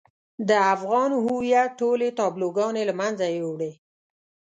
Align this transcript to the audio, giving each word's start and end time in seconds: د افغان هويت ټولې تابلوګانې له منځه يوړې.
د 0.47 0.51
افغان 0.73 1.11
هويت 1.23 1.69
ټولې 1.81 2.07
تابلوګانې 2.19 2.83
له 2.89 2.93
منځه 3.01 3.25
يوړې. 3.39 3.71